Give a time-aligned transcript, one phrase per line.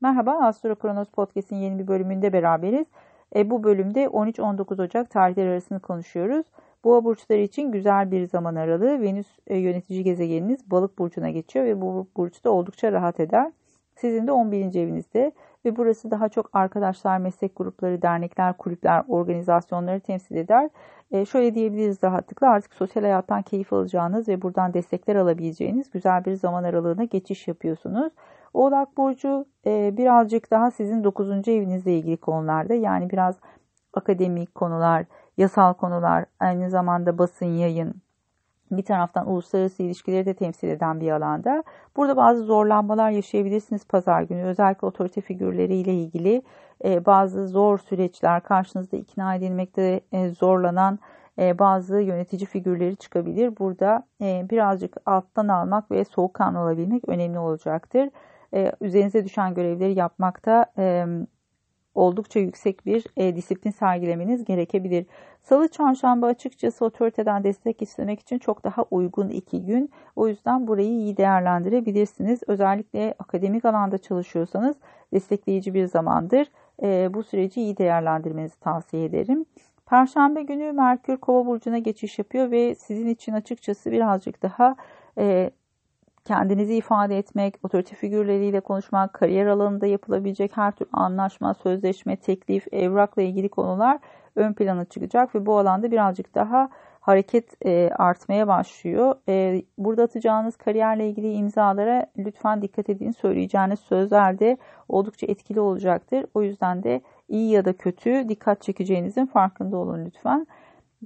[0.00, 2.86] Merhaba, Astro Kronos Podcast'in yeni bir bölümünde beraberiz.
[3.36, 6.46] E, bu bölümde 13-19 Ocak tarihleri arasını konuşuyoruz.
[6.84, 9.02] Boğa burçları için güzel bir zaman aralığı.
[9.02, 13.52] Venüs e, yönetici gezegeniniz balık burcuna geçiyor ve bu burçta oldukça rahat eder.
[13.96, 14.74] Sizin de 11.
[14.74, 15.32] evinizde
[15.64, 20.70] ve burası daha çok arkadaşlar, meslek grupları, dernekler, kulüpler, organizasyonları temsil eder.
[21.10, 26.34] E, şöyle diyebiliriz rahatlıkla artık sosyal hayattan keyif alacağınız ve buradan destekler alabileceğiniz güzel bir
[26.34, 28.12] zaman aralığına geçiş yapıyorsunuz.
[28.54, 31.48] Oğlak Burcu e, birazcık daha sizin 9.
[31.48, 33.36] evinizle ilgili konularda yani biraz
[33.94, 35.04] akademik konular,
[35.36, 37.94] yasal konular, aynı zamanda basın, yayın,
[38.70, 41.64] bir taraftan uluslararası ilişkileri de temsil eden bir alanda.
[41.96, 44.42] Burada bazı zorlanmalar yaşayabilirsiniz pazar günü.
[44.42, 46.42] Özellikle otorite figürleriyle ilgili
[46.84, 50.98] e, bazı zor süreçler, karşınızda ikna edilmekte e, zorlanan
[51.38, 53.58] e, bazı yönetici figürleri çıkabilir.
[53.58, 58.08] Burada birazcık alttan almak ve soğukkanlı olabilmek önemli olacaktır
[58.54, 61.06] e, üzerinize düşen görevleri yapmakta e,
[61.94, 65.06] oldukça yüksek bir e, disiplin sergilemeniz gerekebilir.
[65.42, 69.90] Salı çarşamba açıkçası otoriteden destek istemek için çok daha uygun iki gün.
[70.16, 72.40] O yüzden burayı iyi değerlendirebilirsiniz.
[72.46, 74.76] Özellikle akademik alanda çalışıyorsanız
[75.12, 76.46] destekleyici bir zamandır.
[76.82, 79.44] E, bu süreci iyi değerlendirmenizi tavsiye ederim.
[79.86, 84.76] Perşembe günü Merkür Kova burcuna geçiş yapıyor ve sizin için açıkçası birazcık daha
[85.18, 85.50] e,
[86.28, 93.22] kendinizi ifade etmek, otorite figürleriyle konuşmak, kariyer alanında yapılabilecek her tür anlaşma, sözleşme, teklif, evrakla
[93.22, 93.98] ilgili konular
[94.36, 96.68] ön plana çıkacak ve bu alanda birazcık daha
[97.00, 99.14] hareket e, artmaya başlıyor.
[99.28, 103.10] E, burada atacağınız kariyerle ilgili imzalara lütfen dikkat edin.
[103.10, 104.56] Söyleyeceğiniz sözler de
[104.88, 106.26] oldukça etkili olacaktır.
[106.34, 110.46] O yüzden de iyi ya da kötü dikkat çekeceğinizin farkında olun lütfen.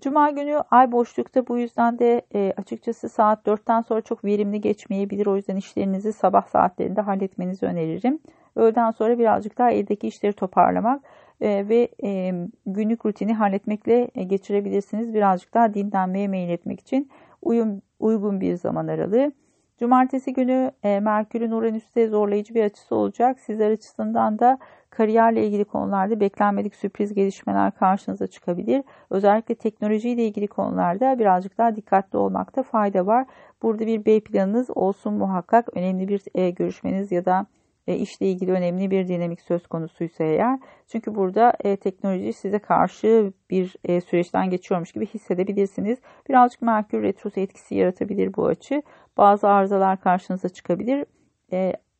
[0.00, 5.26] Cuma günü ay boşlukta bu yüzden de e, açıkçası saat 4'ten sonra çok verimli geçmeyebilir.
[5.26, 8.18] O yüzden işlerinizi sabah saatlerinde halletmenizi öneririm.
[8.56, 11.02] Öğleden sonra birazcık daha evdeki işleri toparlamak
[11.40, 12.32] e, ve e,
[12.66, 15.14] günlük rutini halletmekle geçirebilirsiniz.
[15.14, 17.10] Birazcık daha dinlenmeye meyil etmek için
[17.42, 19.32] uyum, uygun bir zaman aralığı.
[19.78, 23.40] Cumartesi günü Merkür'ün Uranüs'te zorlayıcı bir açısı olacak.
[23.40, 24.58] Sizler açısından da
[24.92, 28.82] kariyerle ilgili konularda beklenmedik sürpriz gelişmeler karşınıza çıkabilir.
[29.10, 33.26] Özellikle teknolojiyle ilgili konularda birazcık daha dikkatli olmakta fayda var.
[33.62, 35.76] Burada bir B planınız olsun muhakkak.
[35.76, 37.46] Önemli bir e, görüşmeniz ya da
[37.86, 40.58] e, işle ilgili önemli bir dinamik söz konusuysa eğer.
[40.88, 45.98] Çünkü burada e, teknoloji size karşı bir süreçten geçiyormuş gibi hissedebilirsiniz.
[46.28, 48.82] Birazcık Merkür Retrosu etkisi yaratabilir bu açı.
[49.16, 51.04] Bazı arızalar karşınıza çıkabilir.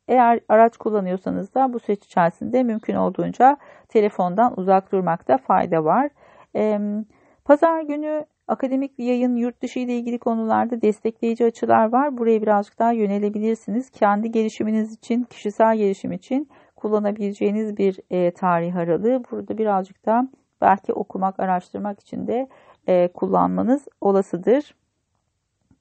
[0.08, 3.56] Eğer araç kullanıyorsanız da bu süreç içerisinde mümkün olduğunca
[3.88, 6.10] telefondan uzak durmakta fayda var.
[7.44, 12.18] Pazar günü akademik yayın, yurt dışı ile ilgili konularda destekleyici açılar var.
[12.18, 13.90] Buraya birazcık daha yönelebilirsiniz.
[13.90, 19.22] Kendi gelişiminiz için, kişisel gelişim için kullanabileceğiniz bir tarih aralığı.
[19.30, 20.26] Burada birazcık daha
[20.60, 22.48] belki okumak, araştırmak için de
[23.14, 24.74] kullanmanız olasıdır.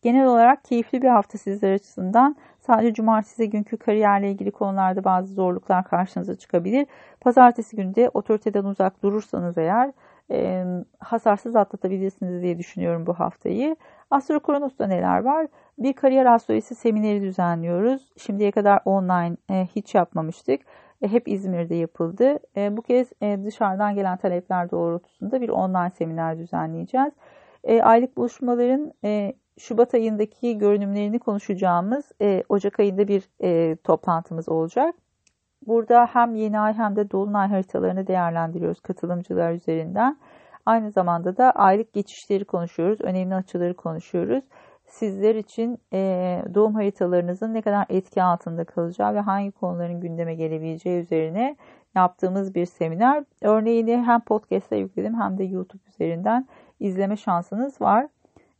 [0.01, 2.35] Genel olarak keyifli bir hafta sizler açısından.
[2.61, 6.87] Sadece cumartesi günkü kariyerle ilgili konularda bazı zorluklar karşınıza çıkabilir.
[7.21, 9.91] Pazartesi günü de otoriteden uzak durursanız eğer
[10.31, 10.65] e,
[10.99, 13.75] hasarsız atlatabilirsiniz diye düşünüyorum bu haftayı.
[14.11, 15.47] Astro Kronos'ta neler var?
[15.77, 18.11] Bir kariyer astrolojisi semineri düzenliyoruz.
[18.17, 20.61] Şimdiye kadar online e, hiç yapmamıştık.
[21.01, 22.39] E, hep İzmir'de yapıldı.
[22.57, 27.13] E, bu kez e, dışarıdan gelen talepler doğrultusunda bir online seminer düzenleyeceğiz.
[27.63, 34.95] E, aylık buluşmaların e, Şubat ayındaki görünümlerini konuşacağımız e, Ocak ayında bir e, toplantımız olacak.
[35.67, 40.17] Burada hem yeni ay hem de dolunay haritalarını değerlendiriyoruz katılımcılar üzerinden.
[40.65, 44.43] Aynı zamanda da aylık geçişleri konuşuyoruz, önemli açıları konuşuyoruz.
[44.85, 51.01] Sizler için e, doğum haritalarınızın ne kadar etki altında kalacağı ve hangi konuların gündeme gelebileceği
[51.01, 51.55] üzerine
[51.95, 53.23] yaptığımız bir seminer.
[53.41, 56.47] Örneğini hem podcast'ta yükledim hem de YouTube üzerinden
[56.79, 58.07] izleme şansınız var.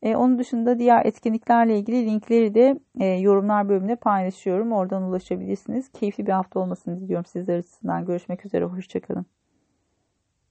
[0.02, 4.72] E, onun dışında diğer etkinliklerle ilgili linkleri de e, yorumlar bölümünde paylaşıyorum.
[4.72, 5.90] Oradan ulaşabilirsiniz.
[5.92, 8.06] Keyifli bir hafta olmasını diliyorum sizler açısından.
[8.06, 8.66] Görüşmek üzere.
[8.66, 9.26] Hoşçakalın.